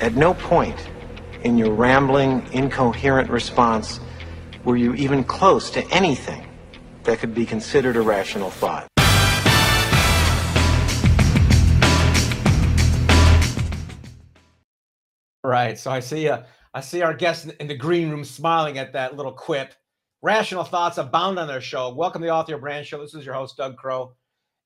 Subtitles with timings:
[0.00, 0.88] At no point
[1.44, 4.00] in your rambling, incoherent response
[4.64, 6.46] were you even close to anything
[7.04, 8.88] that could be considered a rational thought.
[15.44, 15.78] Right.
[15.78, 19.16] So I see uh, I see our guests in the green room smiling at that
[19.16, 19.74] little quip.
[20.22, 21.92] Rational thoughts abound on their show.
[21.92, 23.02] Welcome to the Author Brand Show.
[23.02, 24.14] This is your host, Doug Crow.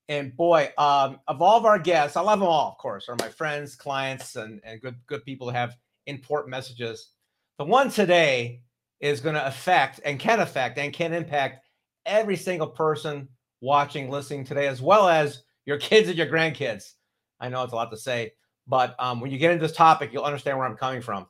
[0.09, 3.16] And boy, um, of all of our guests, I love them all, of course, are
[3.18, 5.77] my friends, clients, and, and good good people who have
[6.07, 7.11] important messages.
[7.58, 8.62] The one today
[9.00, 11.64] is going to affect and can affect and can impact
[12.04, 13.29] every single person
[13.61, 16.93] watching, listening today, as well as your kids and your grandkids.
[17.40, 18.32] I know it's a lot to say,
[18.67, 21.26] but um, when you get into this topic, you'll understand where I'm coming from.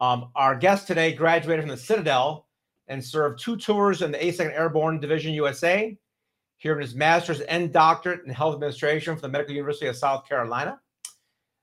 [0.00, 2.48] Um, our guest today graduated from the Citadel
[2.88, 5.96] and served two tours in the 82nd Airborne Division USA,
[6.60, 10.28] here in his master's and doctorate in health administration from the Medical University of South
[10.28, 10.78] Carolina.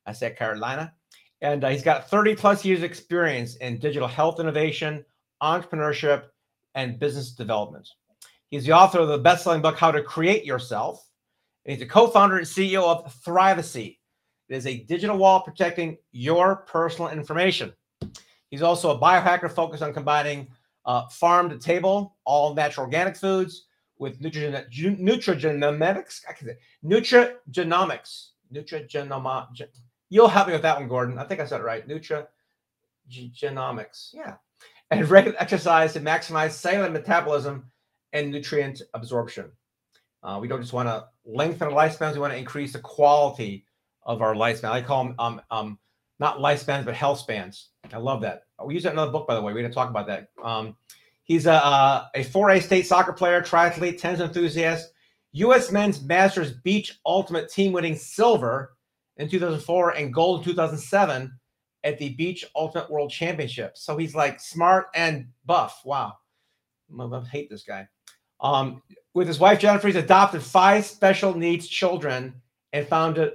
[0.08, 0.92] I said Carolina.
[1.42, 5.05] And uh, he's got 30 plus years experience in digital health innovation,
[5.41, 6.24] entrepreneurship,
[6.74, 7.88] and business development.
[8.49, 11.08] He's the author of the best-selling book, How to Create Yourself.
[11.66, 13.99] And he's the co-founder and CEO of Thrivacy.
[14.49, 17.71] It is a digital wall protecting your personal information.
[18.49, 20.48] He's also a biohacker focused on combining
[20.86, 23.66] uh, farm to table, all natural organic foods
[23.99, 26.21] with nutrigen- nutrigenomics.
[26.27, 28.29] I can say nutrigenomics.
[28.53, 29.67] Nutrigenomics.
[30.09, 31.17] You'll help me with that one, Gordon.
[31.17, 31.87] I think I said it right.
[31.87, 34.13] Nutrigenomics.
[34.13, 34.35] Yeah.
[34.90, 37.70] And regular exercise to maximize cellular metabolism
[38.13, 39.51] and nutrient absorption.
[40.23, 43.65] Uh, we don't just want to lengthen our lifespans, we want to increase the quality
[44.03, 44.71] of our lifespan.
[44.71, 45.79] I call them um, um,
[46.20, 47.70] not lifespans, but health spans.
[47.93, 48.43] I love that.
[48.63, 49.53] We use that in another book, by the way.
[49.53, 50.29] We didn't talk about that.
[50.43, 50.75] Um,
[51.28, 54.92] he's a, a, a 4A state soccer player, triathlete, tennis enthusiast,
[55.34, 55.72] U.S.
[55.72, 58.76] men's Masters Beach Ultimate Team winning silver
[59.18, 61.32] in 2004 and gold in 2007
[61.84, 63.78] at the Beach Ultimate World Championship.
[63.78, 65.81] So he's like smart and buff.
[65.86, 66.14] Wow.
[67.00, 67.88] I hate this guy.
[68.40, 68.81] Um,
[69.14, 72.42] with his wife Jennifer, he's adopted five special needs children
[72.74, 73.34] and founded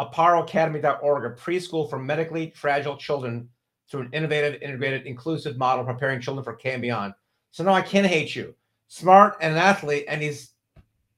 [0.00, 3.48] AparoAcademy.org, a preschool for medically fragile children
[3.90, 7.14] through an innovative, integrated, inclusive model preparing children for K and beyond.
[7.50, 8.54] So no, I can't hate you.
[8.88, 10.50] Smart and an athlete, and he's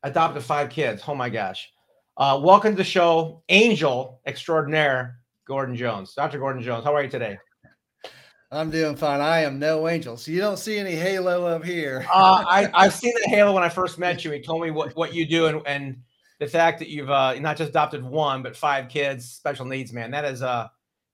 [0.02, 1.02] adopted five kids.
[1.06, 1.70] Oh my gosh.
[2.16, 6.14] Uh, welcome to the show, Angel Extraordinaire, Gordon Jones.
[6.14, 6.38] Dr.
[6.38, 7.38] Gordon Jones, how are you today?
[8.50, 9.20] I'm doing fine.
[9.20, 10.16] I am no angel.
[10.16, 12.06] So you don't see any halo up here.
[12.12, 14.30] uh, I, I've seen the halo when I first met you.
[14.30, 15.96] He told me what, what you do and, and
[16.38, 20.10] the fact that you've uh, not just adopted one, but five kids, special needs, man.
[20.10, 20.68] That is uh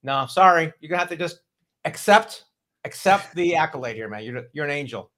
[0.04, 0.72] no, sorry.
[0.80, 1.40] You're gonna have to just
[1.86, 2.44] accept
[2.84, 4.24] accept the accolade here, man.
[4.24, 5.10] You're you're an angel.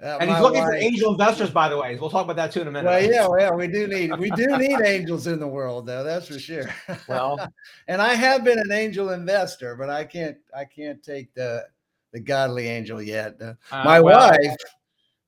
[0.00, 0.68] Uh, and he's looking wife.
[0.68, 1.96] for angel investors, by the way.
[1.96, 2.88] We'll talk about that too in a minute.
[2.88, 6.04] Well, yeah, well, we do need we do need angels in the world, though.
[6.04, 6.70] That's for sure.
[7.08, 7.52] Well,
[7.88, 11.64] and I have been an angel investor, but I can't I can't take the
[12.12, 13.40] the godly angel yet.
[13.42, 14.56] Uh, my well, wife,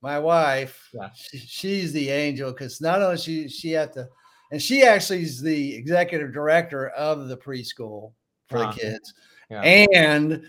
[0.03, 1.11] my wife, yeah.
[1.17, 4.09] she, she's the angel because not only she she had to,
[4.53, 8.13] and she actually is the executive director of the preschool
[8.49, 9.15] for uh, the kids,
[9.51, 9.63] yeah.
[9.63, 10.45] and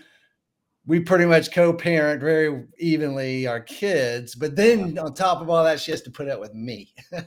[0.86, 5.80] we pretty much co-parent very evenly our kids but then on top of all that
[5.80, 6.92] she has to put up with me.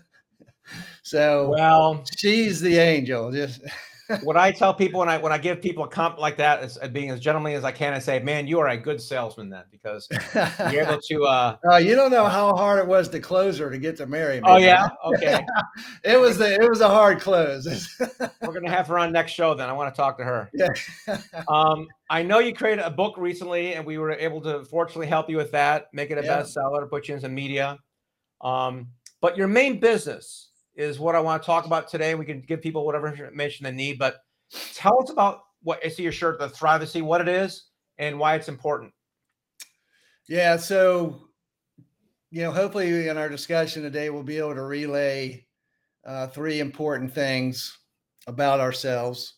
[1.04, 3.62] So well she's the angel just
[4.22, 6.78] what I tell people when I when I give people a comp like that is
[6.82, 9.50] uh, being as gentlemanly as I can and say, man, you are a good salesman
[9.50, 10.08] then because
[10.72, 13.70] you're able to uh oh, you don't know how hard it was to close her
[13.70, 14.44] to get to marry me.
[14.46, 15.46] Oh yeah, okay.
[16.04, 17.66] it was the it was a hard close.
[18.42, 19.70] We're gonna have her on next show then.
[19.70, 20.50] I want to talk to her.
[20.54, 20.68] Yeah.
[21.48, 25.30] um I know you created a book recently and we were able to fortunately help
[25.30, 26.42] you with that, make it a yeah.
[26.42, 27.80] bestseller, put you in some media.
[28.42, 28.90] Um,
[29.22, 32.16] but your main business is what I want to talk about today.
[32.16, 34.18] We can give people whatever information they need, but
[34.74, 37.66] tell us about what I see your shirt, the Thrivacy, what it is,
[37.98, 38.94] and why it's important.
[40.28, 41.30] Yeah, so
[42.32, 45.46] you know, hopefully in our discussion today, we'll be able to relay
[46.06, 47.78] uh, three important things
[48.28, 49.36] about ourselves.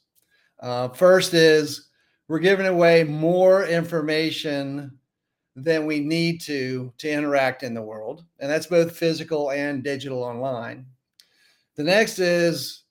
[0.59, 1.89] Uh, first is
[2.27, 4.97] we're giving away more information
[5.55, 10.23] than we need to to interact in the world, and that's both physical and digital
[10.23, 10.85] online.
[11.77, 12.83] The next is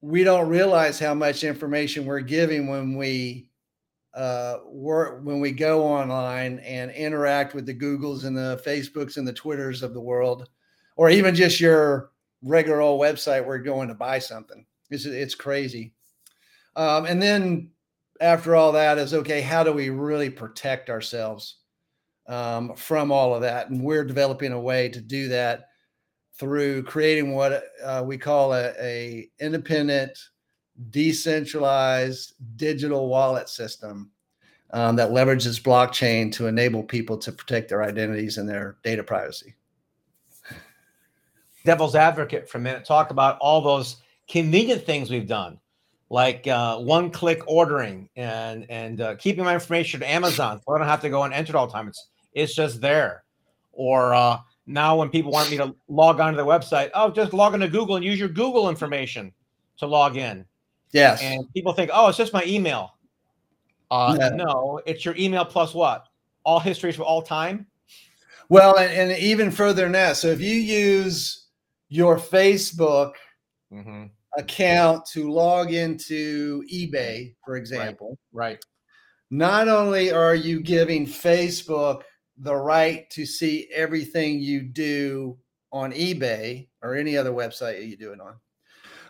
[0.00, 3.50] we don't realize how much information we're giving when we
[4.14, 9.28] uh, work when we go online and interact with the Googles and the Facebooks and
[9.28, 10.48] the Twitters of the world,
[10.96, 12.10] or even just your
[12.42, 14.64] regular old website where you're going to buy something.
[14.90, 15.92] It's it's crazy.
[16.76, 17.70] Um, and then
[18.20, 19.42] after all that is okay.
[19.42, 21.56] How do we really protect ourselves
[22.26, 23.68] um, from all of that?
[23.68, 25.67] And we're developing a way to do that
[26.38, 30.16] through creating what uh, we call a, a, independent
[30.90, 34.10] decentralized digital wallet system
[34.70, 39.54] um, that leverages blockchain to enable people to protect their identities and their data privacy.
[41.64, 43.96] Devil's advocate for a minute, talk about all those
[44.28, 45.58] convenient things we've done,
[46.08, 50.86] like uh, one-click ordering and and uh, keeping my information to Amazon, so I don't
[50.86, 51.88] have to go and enter it all the time.
[51.88, 53.24] It's it's just there.
[53.72, 54.38] Or uh,
[54.70, 57.68] now, when people want me to log on to their website, oh, just log into
[57.68, 59.32] Google and use your Google information
[59.78, 60.44] to log in.
[60.92, 61.22] Yes.
[61.22, 62.94] And people think, oh, it's just my email.
[63.90, 64.28] Uh, Yeah.
[64.28, 66.04] No, it's your email plus what?
[66.44, 67.66] All histories for all time.
[68.50, 70.18] Well, and, and even further than that.
[70.18, 71.46] So if you use
[71.88, 73.12] your Facebook
[73.72, 74.04] Mm-hmm.
[74.38, 78.62] account to log into eBay, for example, Right.
[79.30, 82.02] not only are you giving Facebook
[82.40, 85.38] the right to see everything you do
[85.72, 88.34] on eBay or any other website you do it on,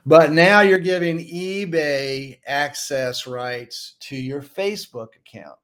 [0.06, 5.58] but now you're giving eBay access rights to your Facebook account.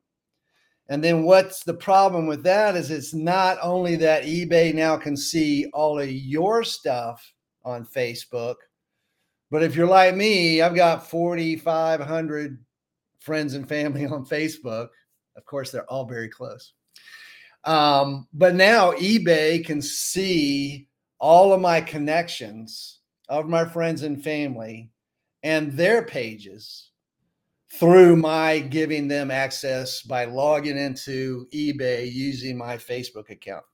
[0.89, 5.17] And then what's the problem with that is it's not only that eBay now can
[5.17, 7.33] see all of your stuff
[7.65, 8.57] on Facebook,
[9.51, 12.59] but if you're like me, I've got 4,500
[13.21, 14.89] friends and family on Facebook.
[15.37, 16.75] Of course, they're all very close.
[17.65, 20.89] Um, but now eBay can see
[21.19, 24.91] all of my connections of my friends and family
[25.43, 26.91] and their pages
[27.73, 33.65] through my giving them access by logging into eBay using my Facebook account.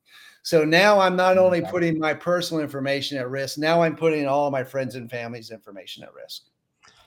[0.43, 4.51] So now I'm not only putting my personal information at risk, now I'm putting all
[4.51, 6.45] my friends and family's information at risk.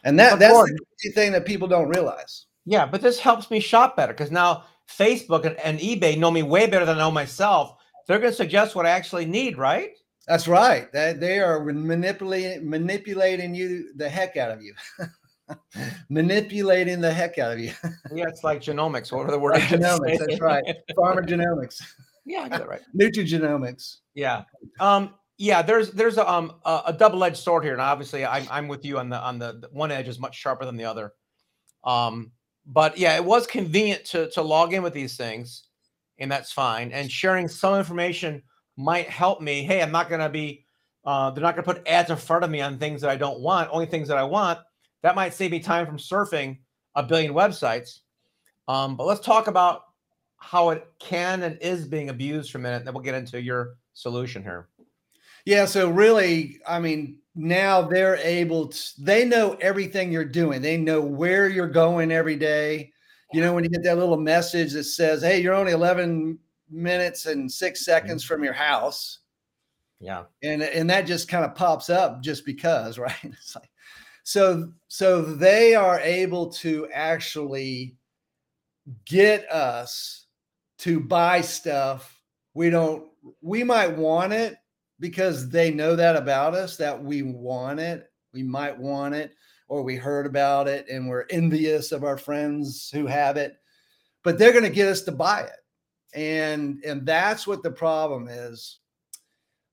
[0.03, 0.71] And that, that's
[1.01, 2.45] the thing that people don't realize.
[2.65, 6.43] Yeah, but this helps me shop better because now Facebook and, and eBay know me
[6.43, 7.75] way better than I know myself.
[8.07, 9.91] They're going to suggest what I actually need, right?
[10.27, 10.91] That's right.
[10.93, 14.73] That they are manipulating manipulating you the heck out of you.
[16.09, 17.71] manipulating the heck out of you.
[18.13, 19.11] Yeah, it's like genomics.
[19.11, 19.59] What are the words?
[19.59, 20.63] Genomics, that's right.
[20.95, 21.81] Farmer genomics,
[22.25, 22.81] yeah, I got it right.
[22.99, 23.97] nutrigenomics.
[24.13, 24.43] Yeah.
[24.79, 28.67] Um, yeah, there's there's a um a, a double-edged sword here, and obviously I'm I'm
[28.67, 31.13] with you on the on the, the one edge is much sharper than the other.
[31.83, 32.31] Um,
[32.65, 35.67] but yeah, it was convenient to to log in with these things,
[36.19, 36.91] and that's fine.
[36.91, 38.43] And sharing some information
[38.77, 39.63] might help me.
[39.63, 40.65] Hey, I'm not gonna be
[41.05, 43.39] uh they're not gonna put ads in front of me on things that I don't
[43.39, 44.59] want, only things that I want.
[45.01, 46.59] That might save me time from surfing
[46.95, 47.99] a billion websites.
[48.67, 49.83] Um, but let's talk about
[50.37, 53.41] how it can and is being abused for a minute, And then we'll get into
[53.41, 54.69] your solution here.
[55.45, 60.61] Yeah, so really, I mean, now they're able to they know everything you're doing.
[60.61, 62.91] They know where you're going every day.
[63.31, 66.37] You know, when you get that little message that says, Hey, you're only 11
[66.69, 68.33] minutes and six seconds mm-hmm.
[68.33, 69.19] from your house.
[69.99, 70.23] Yeah.
[70.43, 73.69] and and that just kind of pops up just because right it's like
[74.23, 77.95] so so they are able to actually
[79.05, 80.25] get us
[80.79, 82.21] to buy stuff
[82.53, 83.07] we don't
[83.41, 84.57] we might want it
[85.03, 89.33] because they know that about us that we want it we might want it
[89.67, 93.57] or we heard about it and we're envious of our friends who have it
[94.23, 95.51] but they're going to get us to buy it.
[96.15, 98.79] And and that's what the problem is.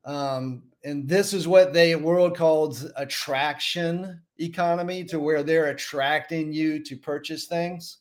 [0.04, 6.82] Um, and this is what the world calls attraction economy to where they're attracting you
[6.84, 7.98] to purchase things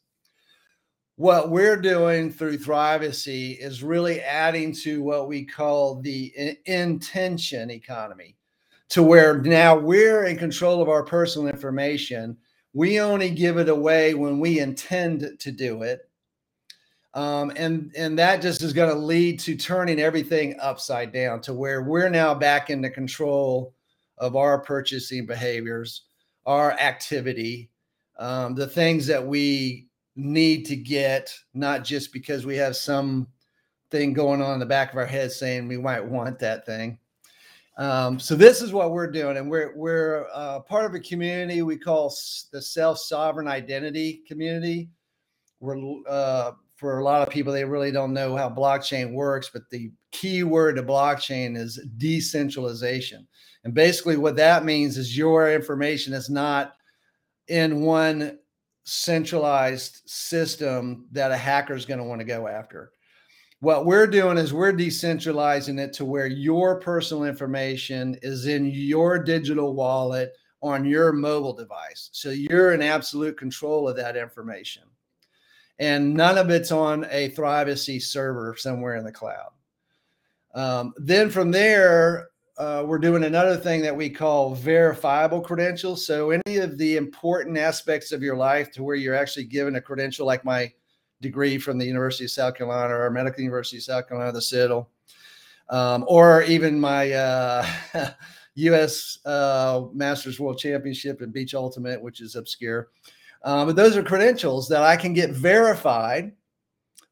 [1.20, 7.70] what we're doing through thrivacy is really adding to what we call the i- intention
[7.70, 8.38] economy
[8.88, 12.38] to where now we're in control of our personal information.
[12.72, 16.10] We only give it away when we intend to do it.
[17.14, 21.54] Um, and and that just is going to lead to turning everything upside down to
[21.54, 23.74] where we're now back into control
[24.20, 26.04] of our purchasing behaviors
[26.46, 27.70] our activity
[28.20, 29.89] um, the things that we
[30.20, 33.28] need to get not just because we have some
[33.90, 37.00] thing going on in the back of our head saying we might want that thing.
[37.78, 41.62] Um, so this is what we're doing and we're we're uh, part of a community
[41.62, 42.14] we call
[42.52, 44.90] the self-sovereign identity community.
[45.62, 49.70] We're uh, for a lot of people they really don't know how blockchain works but
[49.70, 53.26] the key word to blockchain is decentralization.
[53.64, 56.74] And basically what that means is your information is not
[57.48, 58.40] in one
[58.90, 62.92] centralized system that a hacker is going to want to go after.
[63.60, 69.22] What we're doing is we're decentralizing it to where your personal information is in your
[69.22, 72.10] digital wallet on your mobile device.
[72.14, 74.84] So you're in absolute control of that information.
[75.78, 79.52] And none of it's on a Thrivacy server somewhere in the cloud.
[80.56, 82.29] Um, then from there,
[82.60, 86.06] uh, we're doing another thing that we call verifiable credentials.
[86.06, 89.82] So any of the important aspects of your life to where you're actually given a
[89.82, 90.72] credential, like my
[91.22, 94.90] degree from the University of South Carolina or Medical University of South Carolina, the Citadel,
[95.70, 97.66] um, or even my uh,
[98.56, 99.20] U.S.
[99.26, 102.90] Uh, Masters World Championship in Beach Ultimate, which is obscure.
[103.46, 106.34] Um, but those are credentials that I can get verified.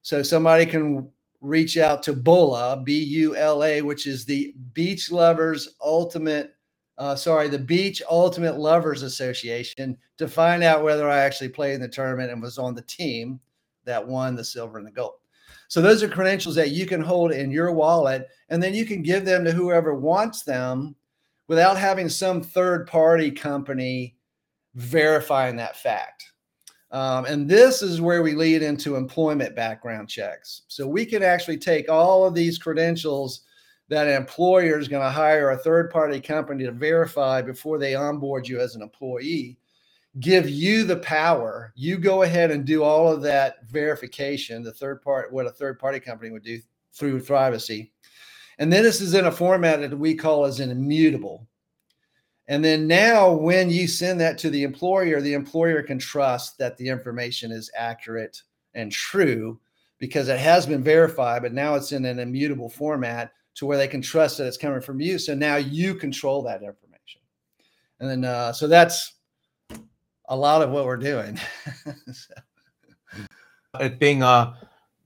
[0.01, 1.09] So somebody can
[1.41, 6.55] reach out to BULA, B U L A, which is the Beach Lovers Ultimate,
[6.97, 11.81] uh, sorry, the Beach Ultimate Lovers Association to find out whether I actually played in
[11.81, 13.39] the tournament and was on the team
[13.85, 15.13] that won the silver and the gold.
[15.69, 19.01] So those are credentials that you can hold in your wallet and then you can
[19.01, 20.95] give them to whoever wants them
[21.47, 24.15] without having some third party company
[24.75, 26.31] verifying that fact.
[26.91, 30.61] Um, and this is where we lead into employment background checks.
[30.67, 33.41] So we can actually take all of these credentials
[33.89, 37.95] that an employer is going to hire a third party company to verify before they
[37.95, 39.57] onboard you as an employee,
[40.19, 41.73] give you the power.
[41.75, 45.79] You go ahead and do all of that verification, the third part, what a third
[45.79, 46.59] party company would do
[46.93, 47.91] through Thrivacy.
[48.59, 51.47] And then this is in a format that we call as an immutable.
[52.47, 56.77] And then now, when you send that to the employer, the employer can trust that
[56.77, 58.41] the information is accurate
[58.73, 59.59] and true
[59.99, 63.87] because it has been verified, but now it's in an immutable format to where they
[63.87, 65.17] can trust that it's coming from you.
[65.17, 67.21] So now you control that information.
[67.99, 69.15] And then, uh, so that's
[70.29, 71.39] a lot of what we're doing.
[72.11, 72.33] so.
[73.79, 74.53] It being uh,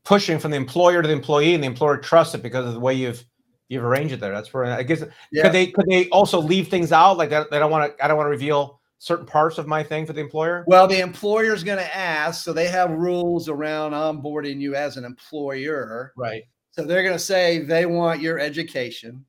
[0.03, 2.79] pushing from the employer to the employee, and the employer trusts it because of the
[2.79, 3.23] way you've
[3.71, 4.33] you've arranged it there.
[4.33, 5.43] That's where I guess yeah.
[5.43, 7.49] could they could they also leave things out like that?
[7.49, 8.03] They don't want to.
[8.03, 10.63] I don't want to reveal certain parts of my thing for the employer.
[10.67, 14.97] Well, the employer is going to ask, so they have rules around onboarding you as
[14.97, 16.13] an employer.
[16.15, 16.43] Right.
[16.71, 19.25] So they're going to say they want your education.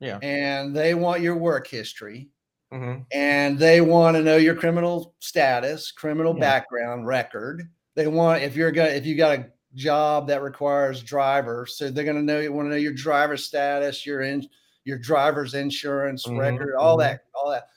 [0.00, 0.18] Yeah.
[0.22, 2.28] And they want your work history.
[2.72, 3.02] Mm-hmm.
[3.12, 6.40] And they want to know your criminal status, criminal yeah.
[6.40, 7.62] background record.
[7.94, 11.76] They want if you're going to, if you got a job that requires drivers.
[11.76, 14.46] So they're going to know you want to know your driver status, your in
[14.84, 17.12] your driver's insurance mm-hmm, record, all mm-hmm.
[17.12, 17.68] that, all that.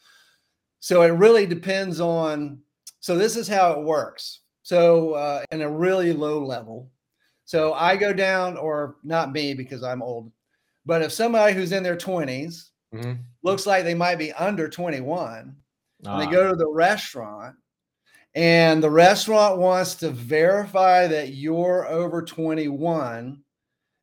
[0.80, 2.60] So it really depends on.
[3.00, 4.42] So this is how it works.
[4.64, 6.90] So uh, in a really low level.
[7.46, 10.30] So I go down, or not me because I'm old,
[10.86, 13.14] but if somebody who's in their 20s mm-hmm.
[13.44, 15.56] looks like they might be under 21,
[16.06, 16.12] ah.
[16.12, 17.56] and they go to the restaurant
[18.38, 23.42] and the restaurant wants to verify that you're over 21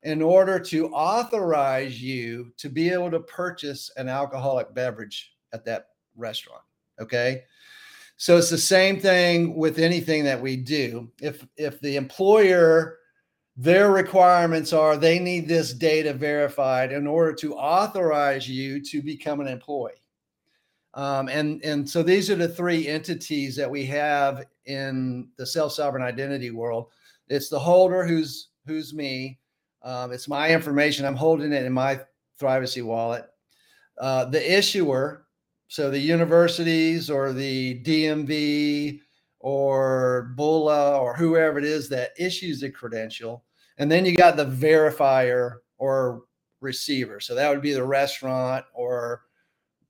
[0.02, 5.90] in order to authorize you to be able to purchase an alcoholic beverage at that
[6.16, 6.62] restaurant.
[7.00, 7.44] Okay.
[8.16, 11.12] So it's the same thing with anything that we do.
[11.22, 12.98] If if the employer
[13.56, 19.38] their requirements are they need this data verified in order to authorize you to become
[19.38, 20.03] an employee.
[20.94, 26.04] Um, and and so these are the three entities that we have in the self-sovereign
[26.04, 26.90] identity world.
[27.28, 29.38] It's the holder who's who's me.
[29.82, 31.04] Um, it's my information.
[31.04, 32.00] I'm holding it in my
[32.40, 33.26] Thrivacy wallet.
[33.98, 35.26] Uh, the issuer,
[35.68, 39.00] so the universities or the DMV
[39.40, 43.44] or BULA or whoever it is that issues the credential,
[43.78, 46.22] and then you got the verifier or
[46.60, 47.20] receiver.
[47.20, 49.22] So that would be the restaurant or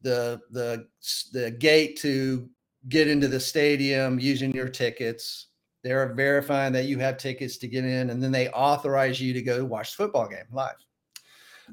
[0.04, 0.86] the the
[1.32, 2.48] the gate to
[2.88, 5.48] get into the stadium using your tickets.
[5.82, 9.42] They're verifying that you have tickets to get in, and then they authorize you to
[9.42, 10.76] go watch the football game live.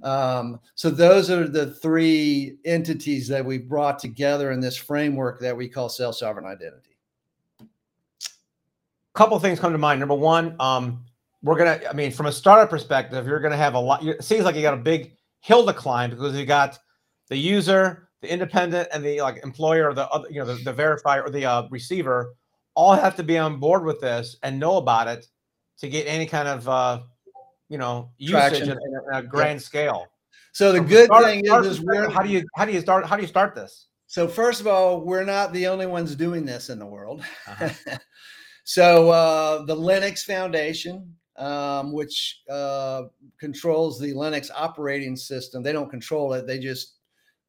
[0.03, 5.55] Um, so those are the three entities that we brought together in this framework that
[5.55, 6.97] we call self-sovereign identity.
[7.61, 7.65] A
[9.13, 9.99] couple things come to mind.
[9.99, 11.05] Number one, um,
[11.43, 11.81] we're gonna.
[11.89, 14.05] I mean, from a startup perspective, you're gonna have a lot.
[14.05, 16.79] It seems like you got a big hill to climb because you got
[17.27, 20.73] the user, the independent and the like employer or the other, you know, the, the
[20.73, 22.35] verifier or the uh, receiver
[22.75, 25.27] all have to be on board with this and know about it
[25.79, 26.99] to get any kind of uh,
[27.69, 28.77] you know usage in
[29.13, 29.65] a, a grand yeah.
[29.65, 30.07] scale.
[30.53, 32.71] So the so good start, thing start, is, is we're how do you how do
[32.71, 33.87] you start how do you start this?
[34.07, 37.23] So first of all, we're not the only ones doing this in the world.
[37.47, 37.69] Uh-huh.
[38.65, 43.03] so uh, the Linux Foundation, um, which uh,
[43.39, 46.97] controls the Linux operating system, they don't control it; they just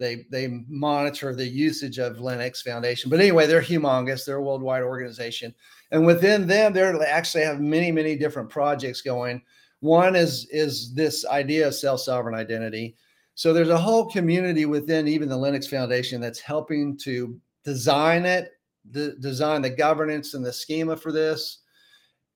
[0.02, 3.08] they they monitor the usage of Linux Foundation.
[3.08, 4.24] But anyway, they're humongous.
[4.24, 5.54] They're a worldwide organization,
[5.92, 9.42] and within them, they actually have many many different projects going.
[9.80, 12.96] One is is this idea of self sovereign identity.
[13.34, 18.50] So there's a whole community within even the Linux Foundation that's helping to design it,
[18.90, 21.60] de- design the governance and the schema for this,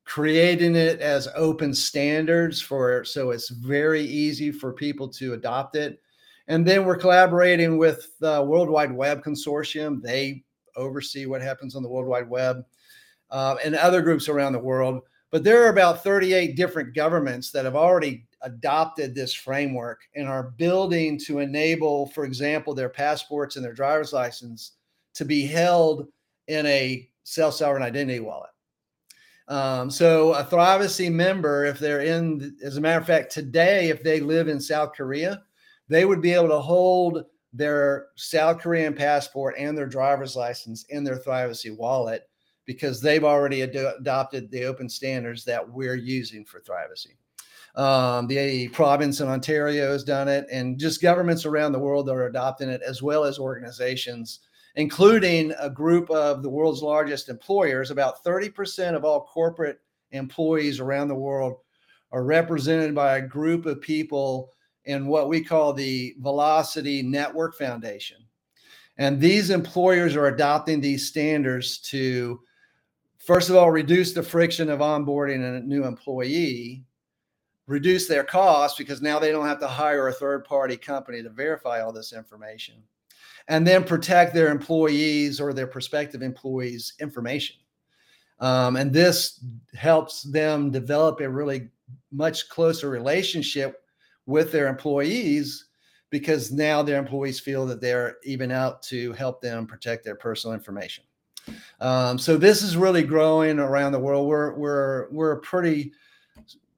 [0.07, 6.01] creating it as open standards for so it's very easy for people to adopt it
[6.49, 10.01] And then we're collaborating with the World Wide Web Consortium.
[10.01, 10.45] They
[10.77, 12.65] oversee what happens on the World Wide Web
[13.31, 15.03] uh, and other groups around the world.
[15.31, 20.55] But there are about 38 different governments that have already adopted this framework and are
[20.57, 24.73] building to enable, for example, their passports and their driver's license
[25.15, 26.07] to be held
[26.47, 28.51] in a self sovereign identity wallet.
[29.49, 34.03] Um, so a Thrivacy member, if they're in, as a matter of fact, today, if
[34.03, 35.43] they live in South Korea,
[35.89, 41.05] they would be able to hold their South Korean passport and their driver's license in
[41.05, 42.29] their Thrivacy wallet
[42.65, 47.15] because they've already ad- adopted the open standards that we're using for Thrivacy.
[47.81, 52.27] Um, the province in Ontario has done it, and just governments around the world are
[52.27, 54.41] adopting it, as well as organizations
[54.77, 57.91] including a group of the world's largest employers.
[57.91, 59.81] About 30% of all corporate
[60.13, 61.57] employees around the world
[62.13, 64.53] are represented by a group of people
[64.87, 68.19] in what we call the Velocity Network Foundation.
[68.99, 72.41] And these employers are adopting these standards to,
[73.19, 76.85] first of all, reduce the friction of onboarding a new employee,
[77.67, 81.29] reduce their costs because now they don't have to hire a third party company to
[81.29, 82.77] verify all this information
[83.49, 87.57] and then protect their employees or their prospective employees' information.
[88.41, 91.69] Um, and this helps them develop a really
[92.13, 93.83] much closer relationship
[94.27, 95.67] with their employees
[96.11, 100.55] because now their employees feel that they're even out to help them protect their personal
[100.55, 101.05] information.
[101.81, 104.27] Um, so this is really growing around the world.
[104.27, 105.93] We're we're we're pretty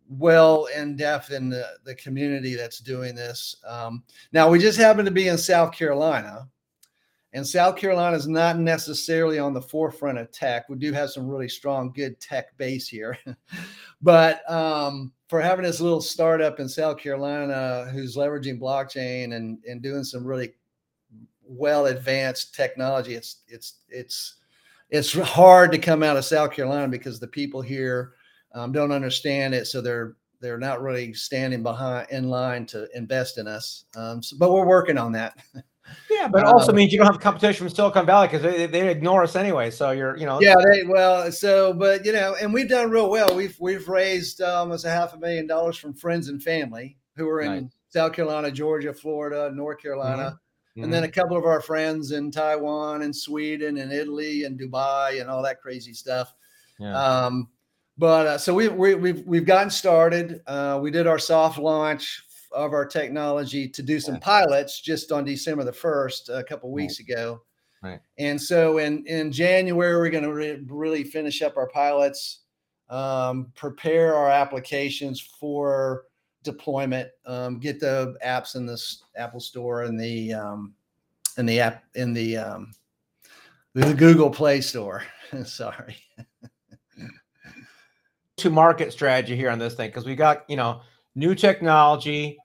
[0.08, 3.56] well in depth in the, the community that's doing this.
[3.66, 4.02] Um,
[4.32, 6.48] now we just happen to be in South Carolina,
[7.38, 10.68] and South Carolina is not necessarily on the forefront of tech.
[10.68, 13.16] We do have some really strong, good tech base here.
[14.02, 19.80] but um, for having this little startup in South Carolina who's leveraging blockchain and, and
[19.80, 20.52] doing some really
[21.44, 24.34] well advanced technology, it's it's it's
[24.90, 28.14] it's hard to come out of South Carolina because the people here
[28.52, 33.38] um, don't understand it, so they're they're not really standing behind in line to invest
[33.38, 33.84] in us.
[33.96, 35.38] Um, so, but we're working on that.
[36.18, 38.88] Yeah, but also um, means you don't have competition from Silicon Valley because they, they
[38.88, 39.70] ignore us anyway.
[39.70, 40.40] So you're, you know.
[40.40, 43.32] Yeah, they well, so but you know, and we've done real well.
[43.36, 47.42] We've we've raised almost a half a million dollars from friends and family who are
[47.42, 47.64] in nice.
[47.90, 50.40] South Carolina, Georgia, Florida, North Carolina,
[50.76, 50.82] mm-hmm.
[50.82, 55.20] and then a couple of our friends in Taiwan and Sweden and Italy and Dubai
[55.20, 56.34] and all that crazy stuff.
[56.80, 56.96] Yeah.
[57.00, 57.48] Um,
[57.96, 60.40] but uh, so we, we, we've we've gotten started.
[60.48, 64.20] Uh, we did our soft launch of our technology to do some yeah.
[64.20, 67.08] pilots just on December the 1st, a couple weeks right.
[67.08, 67.42] ago.
[67.82, 68.00] Right.
[68.18, 72.40] And so in, in January, we're going to re- really finish up our pilots,
[72.90, 76.04] um, prepare our applications for
[76.42, 78.82] deployment, um, get the apps in the
[79.16, 80.74] Apple Store and the um,
[81.36, 82.72] in the app in the um,
[83.74, 85.04] the Google Play Store.
[85.44, 85.96] Sorry.
[88.36, 90.80] to market strategy here on this thing because we got you know
[91.18, 92.38] new technology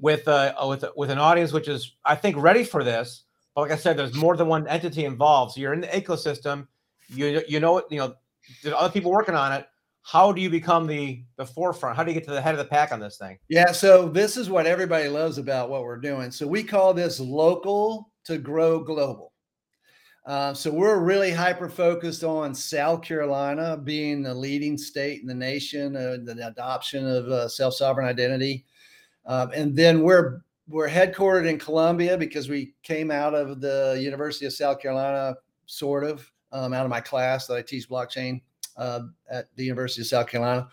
[0.00, 3.24] with a with a, with an audience which is I think ready for this.
[3.54, 5.52] But like I said, there's more than one entity involved.
[5.52, 6.66] So you're in the ecosystem.
[7.08, 8.14] You you know you know
[8.62, 9.66] there's other people working on it.
[10.02, 11.96] How do you become the the forefront?
[11.96, 13.38] How do you get to the head of the pack on this thing?
[13.48, 16.30] Yeah, so this is what everybody loves about what we're doing.
[16.30, 19.32] So we call this local to grow global.
[20.26, 25.34] Uh, so we're really hyper focused on South Carolina being the leading state in the
[25.34, 28.64] nation, uh, the adoption of uh, self sovereign identity,
[29.26, 34.46] um, and then we're we're headquartered in Columbia because we came out of the University
[34.46, 35.36] of South Carolina,
[35.66, 38.40] sort of um, out of my class that I teach blockchain
[38.76, 40.66] uh, at the University of South Carolina,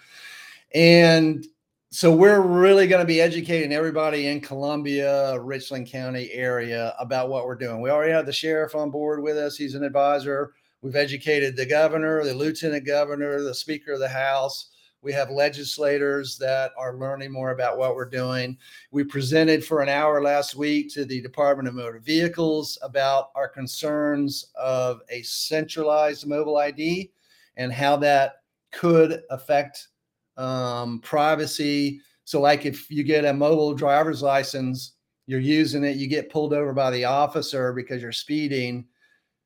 [0.73, 1.45] and
[1.93, 7.45] so we're really going to be educating everybody in Columbia, Richland County area about what
[7.45, 7.82] we're doing.
[7.82, 9.56] We already have the sheriff on board with us.
[9.56, 10.53] He's an advisor.
[10.82, 14.71] We've educated the governor, the lieutenant governor, the speaker of the house.
[15.03, 18.58] We have legislators that are learning more about what we're doing.
[18.89, 23.47] We presented for an hour last week to the Department of Motor Vehicles about our
[23.47, 27.12] concerns of a centralized mobile ID
[27.56, 28.38] and how that
[28.71, 29.89] could affect
[30.38, 32.02] um, privacy.
[32.26, 34.93] So, like if you get a mobile driver's license,
[35.26, 38.86] you're using it, you get pulled over by the officer because you're speeding.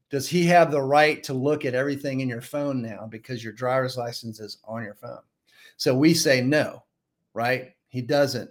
[0.10, 3.54] Does he have the right to look at everything in your phone now because your
[3.54, 5.20] driver's license is on your phone?
[5.76, 6.84] So we say no,
[7.34, 7.74] right?
[7.90, 8.50] He doesn't.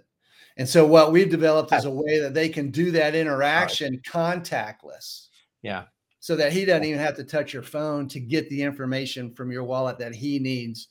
[0.57, 5.27] And so what we've developed is a way that they can do that interaction contactless.
[5.61, 5.85] Yeah.
[6.19, 9.51] So that he doesn't even have to touch your phone to get the information from
[9.51, 10.87] your wallet that he needs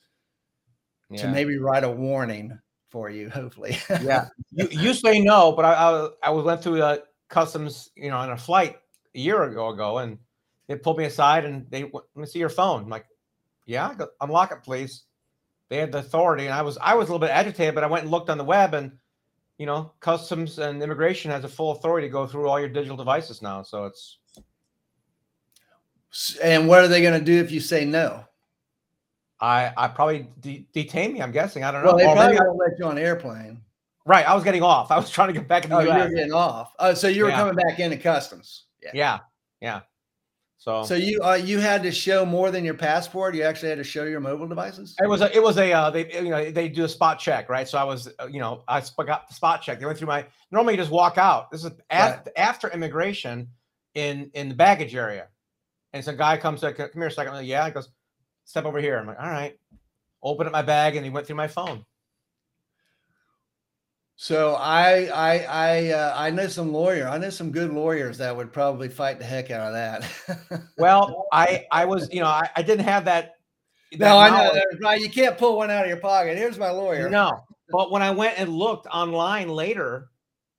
[1.09, 1.21] yeah.
[1.21, 2.57] to maybe write a warning
[2.89, 3.29] for you.
[3.29, 3.77] Hopefully.
[4.01, 4.27] yeah.
[4.51, 8.31] You, you say no, but I, I, I went through the customs, you know, on
[8.31, 8.77] a flight
[9.13, 10.17] a year ago ago, and
[10.67, 12.83] they pulled me aside and they let me see your phone.
[12.83, 13.05] I'm like,
[13.65, 15.03] yeah, go, unlock it, please.
[15.69, 17.87] They had the authority, and I was I was a little bit agitated, but I
[17.87, 18.93] went and looked on the web, and
[19.57, 22.97] you know, customs and immigration has a full authority to go through all your digital
[22.97, 23.63] devices now.
[23.63, 24.19] So it's.
[26.41, 28.23] And what are they going to do if you say no?
[29.39, 31.21] I I probably de- detain me.
[31.21, 31.63] I'm guessing.
[31.63, 31.89] I don't know.
[31.89, 33.61] Well, they or probably won't let you on airplane.
[34.05, 34.27] Right.
[34.27, 34.89] I was getting off.
[34.89, 35.87] I was trying to get back in the oh, US.
[35.87, 36.73] You were getting off.
[36.79, 37.37] Oh, so you were yeah.
[37.37, 38.63] coming back into customs.
[38.81, 38.91] Yeah.
[38.93, 39.19] Yeah.
[39.61, 39.81] Yeah.
[40.59, 43.35] So, so you uh, you had to show more than your passport.
[43.35, 44.95] You actually had to show your mobile devices.
[45.01, 47.47] It was a, it was a uh, they you know they do a spot check,
[47.47, 47.67] right?
[47.67, 49.79] So I was uh, you know I got the spot check.
[49.79, 51.51] They went through my normally you just walk out.
[51.51, 52.37] This is after, right.
[52.37, 53.49] after immigration
[53.93, 55.27] in in the baggage area,
[55.93, 57.33] and some guy comes like, come here a second.
[57.33, 57.89] Like, yeah, he goes,
[58.47, 58.97] step over here.
[58.97, 59.55] I'm like, all right.
[60.23, 61.85] Open up my bag, and he went through my phone.
[64.15, 67.07] So I I I uh, I know some lawyer.
[67.07, 70.63] I know some good lawyers that would probably fight the heck out of that.
[70.79, 73.35] well, I I was you know I, I didn't have that.
[73.91, 74.99] that no, I know right.
[74.99, 76.35] You can't pull one out of your pocket.
[76.35, 77.11] Here's my lawyer.
[77.11, 80.09] No, but when I went and looked online later,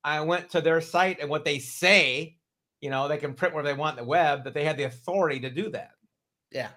[0.04, 2.36] I went to their site and what they say,
[2.80, 5.40] you know, they can print where they want the web that they had the authority
[5.40, 5.90] to do that.
[6.52, 6.68] Yeah.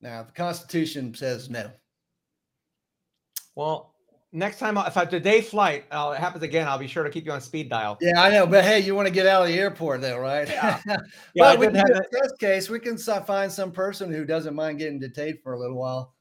[0.00, 1.70] Now the Constitution says no.
[3.54, 3.94] Well,
[4.32, 7.10] next time if I the day flight, uh, it happens again, I'll be sure to
[7.10, 7.98] keep you on speed dial.
[8.00, 10.48] Yeah, I know, but hey, you want to get out of the airport though, right?
[10.48, 10.80] Yeah.
[10.86, 10.96] yeah
[11.36, 14.98] but we can, in this case, we can find some person who doesn't mind getting
[14.98, 16.14] detained for a little while.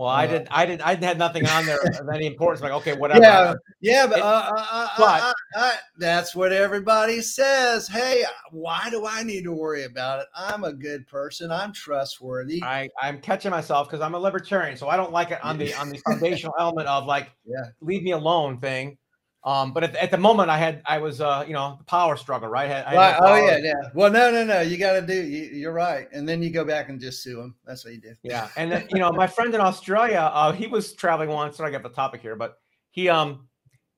[0.00, 2.62] Well, uh, I didn't, I didn't, I had nothing on there of any importance.
[2.62, 3.20] Like, okay, whatever.
[3.20, 7.86] Yeah, yeah, but, it, uh, uh, uh but uh, that's what everybody says.
[7.86, 10.26] Hey, why do I need to worry about it?
[10.34, 11.50] I'm a good person.
[11.52, 12.62] I'm trustworthy.
[12.64, 15.74] I I'm catching myself because I'm a libertarian, so I don't like it on the
[15.74, 18.96] on the foundational element of like, yeah, leave me alone thing.
[19.42, 22.16] Um, but at, at, the moment, I had I was uh, you know the power
[22.16, 22.70] struggle, right?
[22.70, 23.16] I had, I right.
[23.20, 23.72] Oh yeah, yeah.
[23.94, 24.60] Well, no, no, no.
[24.60, 25.14] You got to do.
[25.14, 27.54] You, are right, and then you go back and just sue them.
[27.64, 28.14] That's what you do.
[28.22, 31.56] Yeah, and then, you know my friend in Australia, uh, he was traveling once.
[31.56, 32.58] So I got the topic here, but
[32.90, 33.48] he um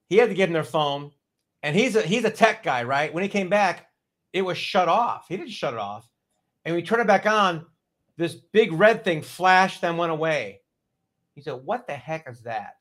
[0.09, 1.11] he had to give him their phone,
[1.65, 3.13] and he's a he's a tech guy, right?
[3.13, 3.89] When he came back,
[4.33, 5.27] it was shut off.
[5.29, 6.09] He didn't shut it off,
[6.65, 7.67] and we turned it back on.
[8.17, 10.61] This big red thing flashed, then went away.
[11.35, 12.75] He said, "What the heck is that?"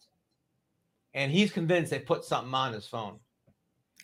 [1.14, 3.20] And he's convinced they put something on his phone.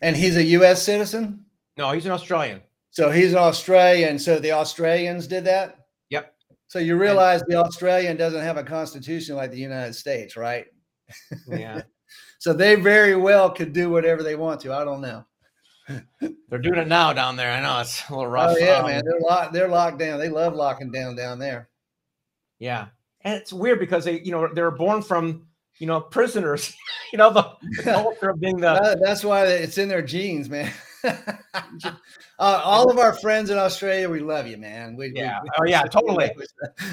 [0.01, 0.83] And he's a U.S.
[0.83, 1.45] citizen.
[1.77, 2.61] No, he's an Australian.
[2.91, 4.19] So he's an Australian.
[4.19, 5.85] So the Australians did that.
[6.09, 6.33] Yep.
[6.67, 10.65] So you realize and, the Australian doesn't have a constitution like the United States, right?
[11.47, 11.83] Yeah.
[12.39, 14.73] so they very well could do whatever they want to.
[14.73, 15.25] I don't know.
[16.49, 17.51] They're doing it now down there.
[17.51, 18.55] I know it's a little rough.
[18.55, 19.03] Oh yeah, um, man.
[19.05, 19.53] They're locked.
[19.53, 20.19] They're locked down.
[20.19, 21.69] They love locking down down there.
[22.59, 22.87] Yeah,
[23.21, 25.46] and it's weird because they, you know, they're born from
[25.79, 26.75] you know, prisoners.
[27.13, 28.99] you know, the, the culture of being the.
[29.01, 30.71] That's why it's in their genes, man.
[31.03, 31.93] uh,
[32.39, 34.95] all of our friends in Australia, we love you, man.
[34.95, 36.31] We, yeah, we, oh yeah, totally.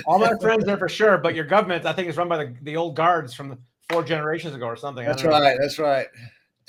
[0.07, 2.55] all my friends there for sure, but your government, I think, is run by the,
[2.63, 5.05] the old guards from four generations ago or something.
[5.05, 5.57] That's right.
[5.61, 6.07] That's right.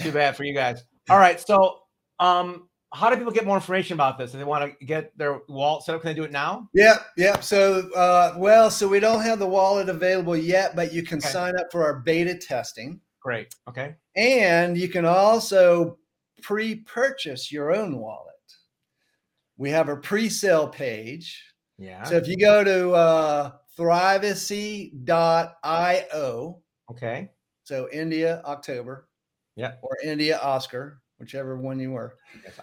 [0.01, 0.83] Too bad for you guys.
[1.09, 1.79] All right, so
[2.19, 4.33] um, how do people get more information about this?
[4.33, 6.69] If they want to get their wallet set up, can they do it now?
[6.73, 7.41] Yeah, yeah.
[7.41, 11.27] So, uh, well, so we don't have the wallet available yet, but you can okay.
[11.27, 13.01] sign up for our beta testing.
[13.19, 13.53] Great.
[13.67, 13.95] Okay.
[14.15, 15.97] And you can also
[16.41, 18.33] pre-purchase your own wallet.
[19.57, 21.43] We have a pre-sale page.
[21.77, 22.03] Yeah.
[22.03, 24.91] So if you go to uh, thrivacy.io.
[26.91, 27.29] Okay.
[27.63, 29.09] So India October.
[29.57, 29.73] Yeah.
[29.81, 32.15] Or India Oscar whichever one you were.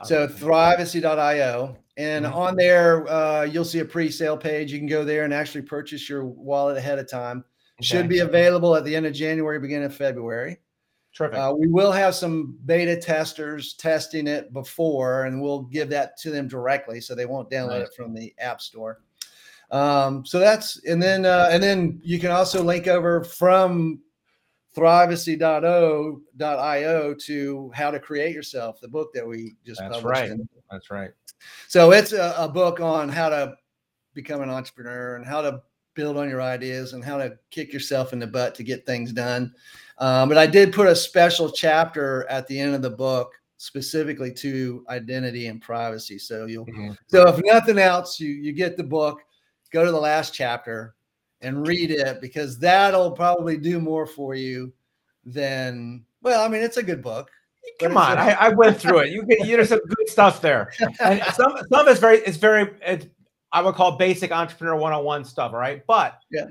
[0.04, 1.76] So thrivacy.io.
[1.96, 2.34] And mm-hmm.
[2.34, 4.72] on there, uh, you'll see a pre-sale page.
[4.72, 7.44] You can go there and actually purchase your wallet ahead of time.
[7.80, 7.86] Okay.
[7.86, 10.58] Should be available at the end of January, beginning of February.
[11.14, 11.38] Terrific.
[11.38, 16.30] Uh, we will have some beta testers testing it before, and we'll give that to
[16.30, 17.88] them directly, so they won't download nice.
[17.88, 19.00] it from the App Store.
[19.70, 24.00] Um, so that's and then uh, and then you can also link over from
[24.76, 26.20] thrivacy.io
[27.14, 30.30] to how to create yourself, the book that we just That's published.
[30.30, 30.40] Right.
[30.70, 31.10] That's right.
[31.68, 33.54] So it's a, a, book on how to
[34.14, 35.60] become an entrepreneur and how to
[35.94, 39.12] build on your ideas and how to kick yourself in the butt to get things
[39.12, 39.52] done.
[39.98, 44.32] Um, but I did put a special chapter at the end of the book specifically
[44.32, 46.18] to identity and privacy.
[46.18, 46.92] So you'll mm-hmm.
[47.06, 49.20] so if nothing else, you you get the book,
[49.70, 50.94] go to the last chapter
[51.42, 54.72] and read it because that'll probably do more for you
[55.24, 57.30] than well, I mean, it's a good book.
[57.80, 59.10] Come on, I, I, went through it.
[59.10, 63.06] You get there's some good stuff there, and some some is very it's very it's,
[63.52, 65.52] I would call basic entrepreneur 101 stuff.
[65.52, 66.46] All right, but yeah,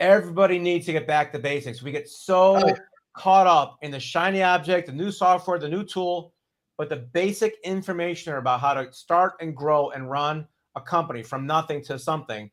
[0.00, 1.82] everybody needs to get back to basics.
[1.82, 2.76] We get so oh.
[3.16, 6.32] caught up in the shiny object, the new software, the new tool,
[6.78, 11.46] but the basic information about how to start and grow and run a company from
[11.46, 12.50] nothing to something.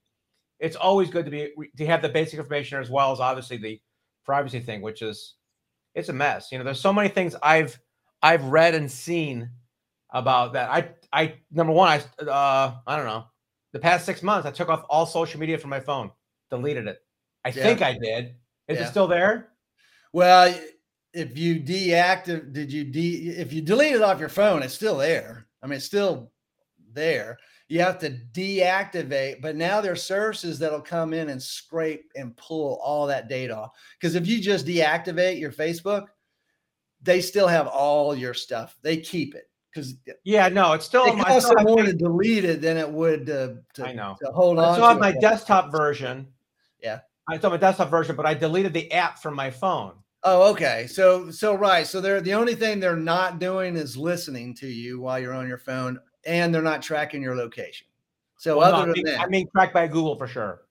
[0.59, 3.79] It's always good to be to have the basic information as well as obviously the
[4.25, 5.35] privacy thing, which is
[5.93, 6.51] it's a mess.
[6.51, 7.79] You know, there's so many things I've
[8.21, 9.49] I've read and seen
[10.11, 10.69] about that.
[10.69, 13.25] I I number one, I uh I don't know.
[13.73, 16.11] The past six months, I took off all social media from my phone,
[16.49, 16.99] deleted it.
[17.45, 17.63] I Yeah.
[17.63, 18.35] think I did.
[18.67, 18.85] Is Yeah.
[18.85, 19.53] it still there?
[20.13, 20.53] Well,
[21.13, 23.29] if you deactivate, did you de?
[23.29, 25.47] If you delete it off your phone, it's still there.
[25.61, 26.31] I mean, it's still
[26.93, 27.37] there.
[27.69, 32.79] You have to deactivate, but now there's services that'll come in and scrape and pull
[32.81, 33.71] all that data off.
[33.99, 36.05] Because if you just deactivate your Facebook,
[37.01, 38.77] they still have all your stuff.
[38.81, 41.19] They keep it because Yeah, no, it's still on.
[41.21, 44.15] I costs them more my- to delete it than it would to, to, I know.
[44.23, 44.73] to hold on.
[44.75, 45.21] still on my it.
[45.21, 46.27] desktop version.
[46.81, 47.01] Yeah.
[47.29, 49.93] I still have my desktop version, but I deleted the app from my phone.
[50.23, 50.87] Oh, okay.
[50.87, 51.85] So so right.
[51.85, 55.47] So they're the only thing they're not doing is listening to you while you're on
[55.47, 57.87] your phone, and they're not tracking your location.
[58.37, 60.61] So Well, no, other I than that, I mean, tracked by Google for sure.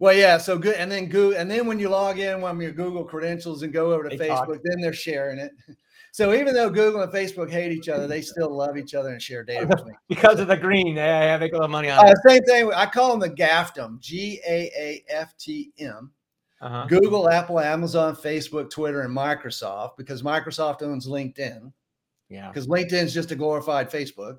[0.00, 0.36] well, yeah.
[0.38, 0.74] So good.
[0.76, 3.92] And then Google, and then when you log in on your Google credentials and go
[3.92, 4.48] over to They talk.
[4.48, 5.52] Facebook, then they're sharing it.
[6.12, 9.20] So even though Google and Facebook hate each other, they still love each other and
[9.20, 9.96] share data between.
[10.08, 12.72] Because of the green, yeah, yeah, make a lot of money on Uh, same thing.
[12.72, 16.12] I call them the GAFTM, G A A F T M.
[16.60, 16.86] Uh-huh.
[16.86, 21.72] Google, Apple, Amazon, Facebook, Twitter, and Microsoft because Microsoft owns LinkedIn
[22.28, 24.38] Yeah, because LinkedIn is just a glorified Facebook.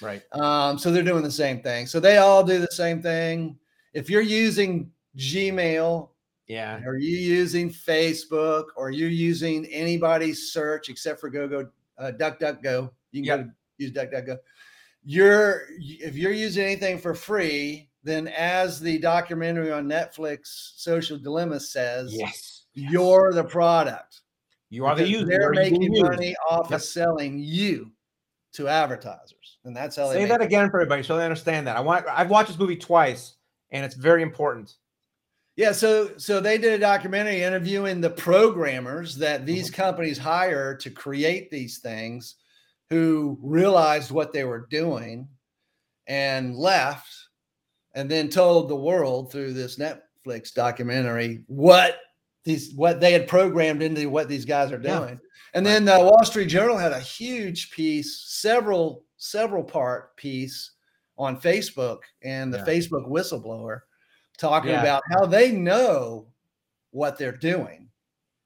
[0.00, 0.22] Right.
[0.32, 1.86] Um, so they're doing the same thing.
[1.86, 3.58] So they all do the same thing.
[3.92, 6.08] If you're using Gmail,
[6.46, 12.90] Yeah, are you using Facebook, or you're using anybody's search except for GoGo, uh, DuckDuckGo,
[13.12, 13.38] you can Yep.
[13.38, 14.38] go to use DuckDuckGo.
[15.04, 21.60] You're if you're using anything for free, then as the documentary on Netflix, Social Dilemma
[21.60, 24.20] says, yes, you're the product.
[24.70, 25.26] you are the user.
[25.26, 26.76] They're making money off Yep.
[26.80, 27.92] of selling you
[28.54, 31.76] to advertisers, and that's how they Say that again for everybody so they understand that.
[31.76, 32.06] I want.
[32.08, 33.34] I've watched this movie twice,
[33.70, 34.74] and it's very important.
[35.56, 39.46] Yeah, so so they did a documentary interviewing the programmers that mm-hmm.
[39.46, 42.36] these companies hire to create these things
[42.90, 45.28] who realized what they were doing
[46.06, 47.12] and left
[47.94, 51.98] and then told the world through this Netflix documentary what
[52.44, 55.18] these what they had programmed into what these guys are Yeah.
[55.54, 60.72] And then the Wall Street Journal had a huge piece, several several part piece
[61.16, 62.64] on Facebook and the Yeah.
[62.66, 63.80] Facebook whistleblower
[64.36, 64.82] talking Yeah.
[64.82, 66.26] about how they know
[66.90, 67.88] what they're doing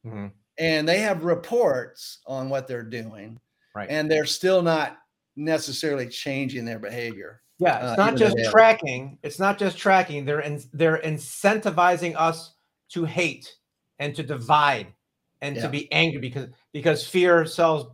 [0.06, 0.30] Mhm.
[0.58, 3.40] and they have reports on what they're doing
[3.74, 3.88] Right.
[3.90, 4.98] and they're still not
[5.34, 7.42] necessarily changing their behavior.
[7.58, 9.18] Yeah, Uh, it's not just though they have- tracking.
[9.22, 10.24] It's not just tracking.
[10.26, 12.54] They're in, they're incentivizing us
[12.90, 13.56] to hate
[13.98, 14.94] and to divide
[15.40, 15.62] and Yeah.
[15.62, 17.88] to be angry because because fear sells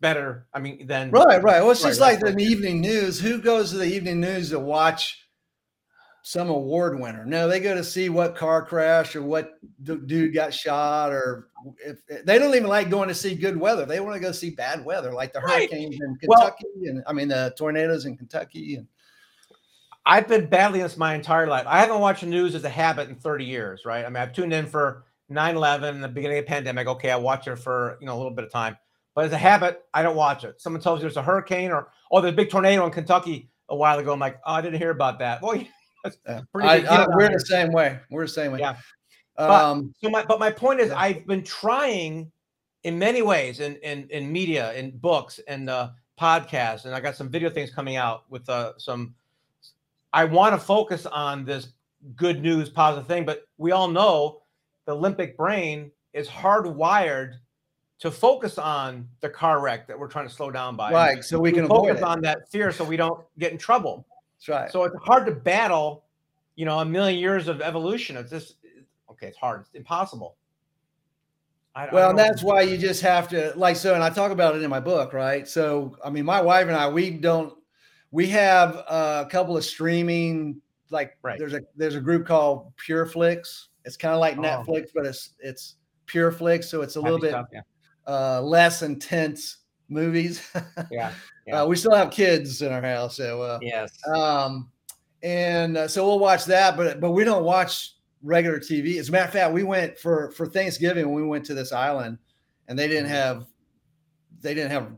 [0.00, 0.46] better.
[0.54, 1.60] I mean, than Right, right.
[1.60, 3.18] Well, it's Right, just right, like the evening news.
[3.20, 5.28] Who goes to the evening news to watch
[6.22, 7.24] some award winner?
[7.24, 11.48] No, they go to see what car crash or what du- dude got shot, or
[11.84, 13.84] if they don't even like going to see good weather.
[13.86, 15.68] They want to go see bad weather, like the Right.
[15.70, 18.76] hurricanes in Well- Kentucky, and I mean the tornadoes in Kentucky.
[18.76, 18.86] And
[20.06, 21.66] I've been battling this my entire life.
[21.66, 24.04] I haven't watched the news as a habit in 30 years, right?
[24.04, 26.86] I mean, I've tuned in for 9/11, the beginning of the pandemic.
[26.86, 28.76] Okay, I watch it for you know a little bit of time,
[29.14, 30.60] but as a habit, I don't watch it.
[30.60, 33.76] Someone tells you there's a hurricane or oh, there's a big tornado in Kentucky a
[33.76, 34.12] while ago.
[34.12, 35.42] I'm like, oh, I didn't hear about that.
[35.42, 35.62] Well,
[36.04, 36.40] that's Yeah.
[36.52, 37.98] pretty I, I, we're the same way.
[38.10, 38.60] We're the same way.
[38.60, 38.76] Yeah.
[39.36, 40.98] But- Um, So my but my point is Yeah.
[41.00, 42.30] I've been trying
[42.84, 47.16] in many ways in in in media, in books and uh podcasts, and I got
[47.16, 49.14] some video things coming out with uh some
[50.12, 51.68] I want to focus on this
[52.14, 54.42] good news, positive thing, but we all know
[54.88, 57.34] the limbic brain is hardwired
[57.98, 60.90] to focus on the car wreck that we're trying to slow down by.
[60.90, 61.22] right.
[61.22, 64.06] So we can avoid focus on that fear so we don't get in trouble.
[64.38, 64.72] That's right.
[64.72, 66.04] So it's hard to battle,
[66.56, 68.16] you know, a million years of evolution.
[68.16, 68.54] It's just
[69.10, 69.60] okay, it's hard.
[69.60, 70.36] It's impossible.
[71.74, 74.08] I, I Well, don't and that's why you just have to like so, and I
[74.08, 75.46] talk about it in my book, right?
[75.46, 77.52] So, I mean, my wife and I, we don't,
[78.10, 81.38] we have a couple of streaming, like Right.
[81.38, 83.66] there's a there's a group called PureFlix.
[83.88, 84.42] It's kind of like Oh.
[84.42, 87.62] Netflix, but it's it's PureFlix, so it's a little bit stuff, yeah.
[88.06, 90.48] uh, less intense movies.
[90.90, 91.12] Yeah.
[91.46, 91.62] Yeah.
[91.62, 93.90] uh, we still have kids in our house, so uh, Yes.
[94.14, 94.70] um,
[95.22, 98.98] and uh, so we'll watch that, but but we don't watch regular TV.
[98.98, 101.12] As a matter of fact, we went for for Thanksgiving.
[101.12, 102.18] We went to this island,
[102.68, 103.22] and they didn't Mhm.
[103.22, 103.46] have
[104.42, 104.92] they didn't have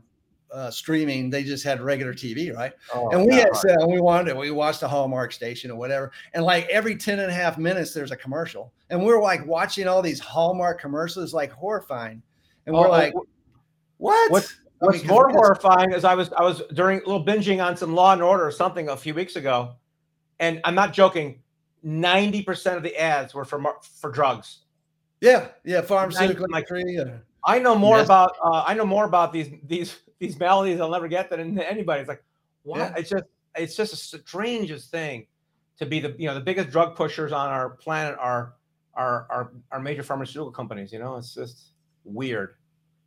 [0.53, 1.29] uh, streaming.
[1.29, 2.73] They just had regular TV, right?
[2.93, 3.61] Oh, and we had God.
[3.61, 4.37] so and we wanted it.
[4.37, 6.11] We watched a Hallmark station or whatever.
[6.33, 8.73] And like every 10 and a half minutes, there's a commercial.
[8.89, 12.21] And we're like watching all these Hallmark commercials, like horrifying.
[12.65, 13.13] and we're Oh, like,
[13.97, 14.31] what?
[14.31, 17.77] what's- I mean, more horrifying is I was I was during a little binging on
[17.77, 19.75] some Law and Order or something a few weeks ago,
[20.39, 21.43] and I'm not joking.
[21.83, 23.61] Ninety percent of the ads were for
[23.99, 24.61] for drugs.
[25.19, 26.67] Yeah, yeah, pharmaceutical like-
[27.45, 31.09] I know more about uh, I know more about these these these maladies I'll never
[31.09, 31.99] get than anybody.
[32.01, 32.23] It's like
[32.63, 32.77] what?
[32.77, 32.93] Yeah.
[32.95, 33.23] It's just
[33.55, 35.25] it's just the strangest thing
[35.79, 38.53] to be the you know the biggest drug pushers on our planet are
[38.93, 40.93] are are, are major pharmaceutical companies.
[40.93, 41.71] You know, it's just
[42.05, 42.55] weird.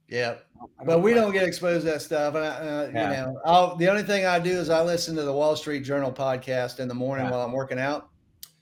[0.09, 0.35] yeah,
[0.85, 2.35] but we don't get exposed to that stuff.
[2.35, 3.11] And I, uh, Yeah.
[3.11, 5.81] you know, I'll, the only thing I do is I listen to the Wall Street
[5.85, 7.31] Journal podcast in the morning Yeah.
[7.33, 8.11] while I'm working out.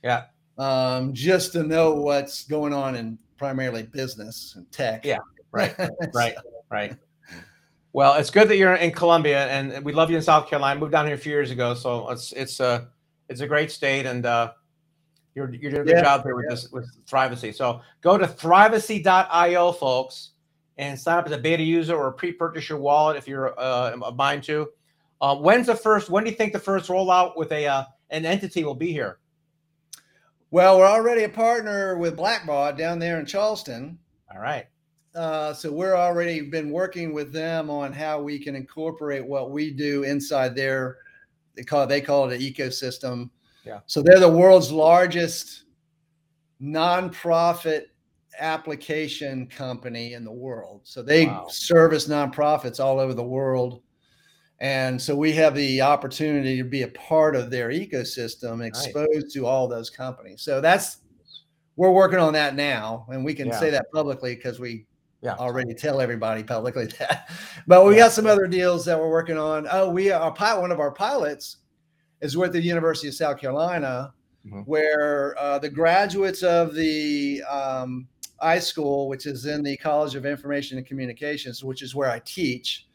[0.04, 0.24] Yeah.
[0.58, 5.04] Um, just to know what's going on in primarily business and tech.
[5.04, 5.18] Yeah,
[5.50, 5.74] right,
[6.14, 6.34] right,
[6.70, 6.94] right.
[7.94, 10.80] Well, it's good that you're in Columbia, and we love you in South Carolina.
[10.80, 12.88] Moved down here a few years ago, so it's it's a
[13.28, 14.52] it's a great state, and uh,
[15.34, 16.54] you're you're doing a good Yeah, job here with yeah.
[16.54, 17.54] this with Thrivacy.
[17.54, 20.30] So go to thrivacy.io, folks,
[20.78, 24.12] and sign up as a beta user or pre-purchase your wallet if you're uh, a
[24.12, 24.68] mind to.
[25.20, 26.08] Uh, when's the first?
[26.08, 29.18] When do you think the first rollout with a uh, an entity will be here?
[30.50, 33.98] Well, we're already a partner with Blackbaud down there in Charleston.
[34.34, 34.66] All right.
[35.14, 39.70] Uh, so we're already been working with them on how we can incorporate what we
[39.70, 40.98] do inside their
[41.54, 43.28] they call they call it an ecosystem.
[43.64, 43.80] Yeah.
[43.86, 45.64] So they're the world's largest
[46.62, 47.84] nonprofit
[48.38, 50.80] application company in the world.
[50.84, 51.46] So they Wow.
[51.50, 53.82] service nonprofits all over the world.
[54.60, 59.44] And so we have the opportunity to be a part of their ecosystem, exposed to
[59.44, 60.40] all those companies.
[60.42, 60.98] So that's
[61.76, 63.58] we're working on that now, and we can Yeah.
[63.58, 64.86] say that publicly because we
[65.22, 65.34] Yeah.
[65.34, 67.30] already tell everybody publicly that.
[67.66, 68.02] But we Yeah.
[68.04, 69.66] got some other deals that we're working on.
[69.70, 70.60] Oh, we are pilot.
[70.60, 71.58] One of our pilots
[72.20, 74.12] is with the University of South Carolina,
[74.46, 74.66] Mhm.
[74.66, 78.08] where uh, the graduates of the um,
[78.42, 82.88] iSchool, which is in the College of Information and Communications, which is where I teach,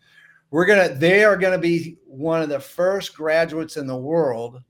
[0.52, 0.90] we're gonna.
[0.94, 4.62] They are gonna be one of the first graduates in the world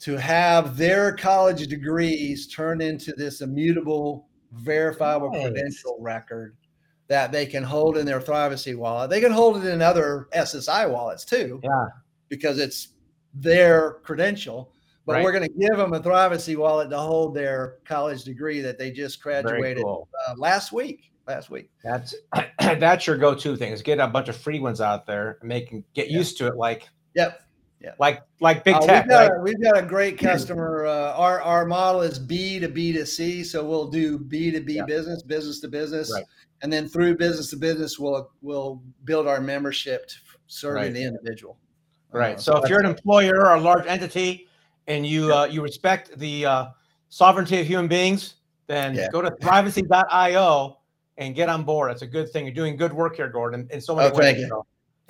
[0.00, 5.42] to have their college degrees turned into this immutable, verifiable Nice.
[5.42, 6.56] credential record
[7.10, 9.10] that they can hold in their Thrivacy wallet.
[9.10, 11.86] They can hold it in other SSI wallets too, Yeah.
[12.28, 12.90] because it's
[13.34, 14.72] their credential.
[15.06, 15.24] But Right.
[15.24, 18.92] we're going to give them a Thrivacy wallet to hold their college degree that they
[18.92, 20.08] just graduated cool.
[20.28, 21.10] uh, last week.
[21.26, 21.68] Last week.
[21.82, 22.14] That's
[22.60, 25.70] that's your go-to thing is get a bunch of free ones out there and make
[25.94, 26.18] get Yeah.
[26.18, 27.40] used to it like Yep.
[27.98, 29.04] Like like big Uh, tech.
[29.04, 29.38] we've, got right?
[29.38, 30.86] a, we've got a great customer.
[30.90, 34.60] Uh, our our model is B to B to C, so we'll do B to
[34.60, 34.84] B Yeah.
[34.84, 36.24] business, business to business, Right.
[36.62, 40.14] and then through business to business, we'll we'll build our membership to
[40.46, 40.92] serving Right.
[40.92, 41.56] the individual.
[42.12, 42.36] Right.
[42.36, 44.48] Uh, so if you're an employer or a large entity
[44.86, 46.66] and you uh, you respect the uh,
[47.08, 48.34] sovereignty of human beings,
[48.66, 49.08] then Yeah.
[49.10, 50.78] go to thrivacy.io
[51.18, 51.90] and get on board.
[51.92, 52.46] It's a good thing.
[52.46, 54.50] You're doing good work here, Gordon, in so many Oh, thank ways.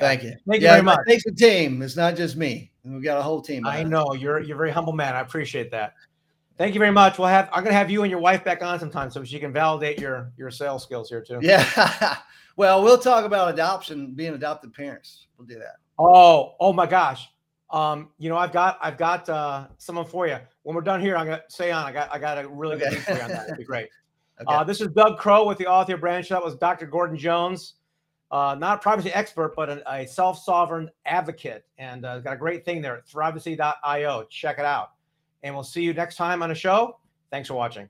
[0.01, 0.31] Thank you.
[0.49, 0.99] Thank you Yeah, very it much.
[1.07, 1.83] takes a team.
[1.83, 2.71] It's not just me.
[2.85, 3.67] We've got a whole team.
[3.67, 3.91] I behind it.
[3.91, 5.15] know you're you're a very humble man.
[5.15, 5.95] I appreciate that.
[6.59, 7.19] Thank you very much.
[7.19, 9.53] We'll have I'm gonna have you and your wife back on sometime so she can
[9.53, 11.39] validate your your sales skills here too.
[11.43, 12.17] Yeah.
[12.57, 15.27] well, we'll talk about adoption, being adopted parents.
[15.39, 15.77] We'll do that.
[15.99, 17.29] Oh, oh my gosh.
[17.71, 20.39] Um, you know, I've got I've got uh someone for you.
[20.63, 21.85] When we're done here, I'm gonna stay on.
[21.87, 22.97] I got I got a really good Okay.
[22.97, 23.45] news for you on that.
[23.47, 23.89] It'd be great.
[24.41, 24.55] Okay.
[24.55, 26.27] Uh, this is Doug Crow with the Author Branch.
[26.31, 26.87] That was Dr.
[26.87, 27.75] Gordon Jones,
[28.31, 32.65] uh, not a privacy expert, but a, a self-sovereign advocate, and uh, got a great
[32.65, 34.25] thing there at thrivacy.io.
[34.31, 34.93] Check it out,
[35.43, 36.99] and we'll see you next time on the show.
[37.31, 37.89] Thanks for watching.